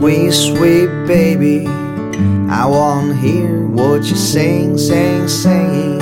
[0.00, 1.66] Sweet, sweet baby,
[2.48, 6.00] I wanna hear what you sing, sing, sing.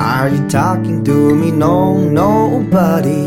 [0.00, 1.52] Are you talking to me?
[1.52, 3.26] No, nobody,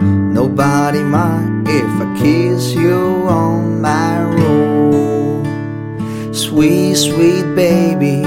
[0.00, 5.42] nobody mind if I kiss you on my room.
[6.32, 8.24] Sweet, sweet baby,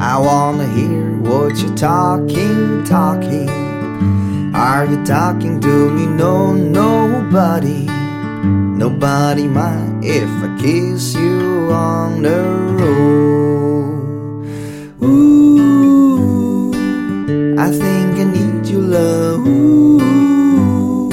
[0.00, 3.50] I wanna hear what you're talking, talking.
[4.54, 6.06] Are you talking to me?
[6.06, 7.97] No, nobody.
[8.78, 12.44] Nobody mind if I kiss you on the
[12.78, 13.98] road.
[15.02, 16.70] Ooh,
[17.58, 19.44] I think I need your love.
[19.48, 21.10] Ooh,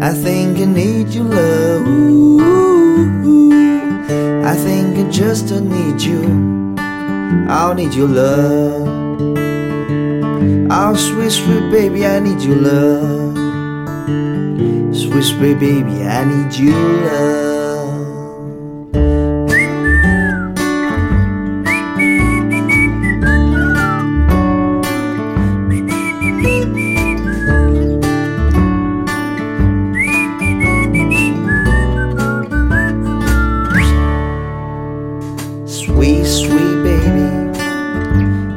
[0.00, 1.86] I think I need your love.
[1.86, 2.40] Ooh,
[4.42, 6.76] I think I just need you.
[7.46, 8.88] I'll need your love.
[10.72, 13.36] Oh, sweet, sweet baby, I need your love.
[15.22, 16.72] Sweet baby, I need your
[17.04, 17.50] love.
[35.66, 37.28] Sweet, sweet baby,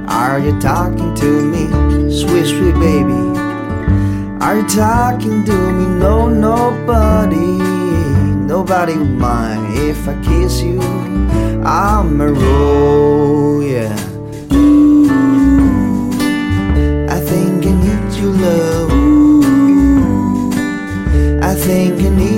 [0.07, 1.67] are you talking to me?
[2.09, 2.92] Sweet, sweet baby,
[4.53, 5.85] are you talking to me?
[5.99, 7.57] No, nobody,
[8.45, 10.79] nobody would mind if I kiss you.
[11.63, 13.95] I'm a roll, yeah.
[14.53, 16.11] Ooh,
[17.09, 18.93] I think I need your love.
[18.93, 20.51] Ooh,
[21.41, 22.32] I think I need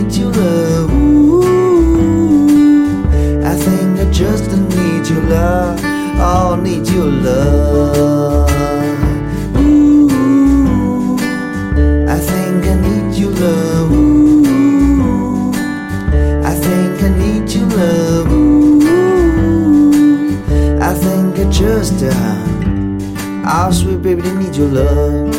[21.57, 22.11] just uh,
[23.47, 25.35] oh sweet baby, I need your love.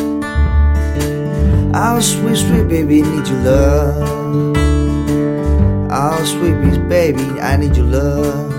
[1.75, 4.57] Oh sweet sweet baby, need your love.
[5.91, 8.51] Oh sweet baby, I need your love.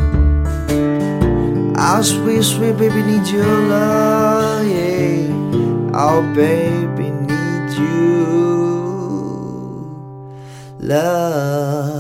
[1.76, 5.26] Oh sweet sweet baby, need your love, yeah.
[5.94, 8.22] Oh baby, need you
[10.78, 11.97] love.